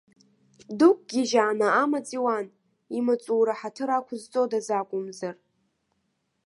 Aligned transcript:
Дықәгьежьааны 0.77 1.67
амаҵ 1.83 2.07
иуан, 2.17 2.45
имаҵура 2.97 3.53
ҳаҭыр 3.59 3.89
ақәызҵодаз 3.97 4.67
акәымзар. 4.79 5.35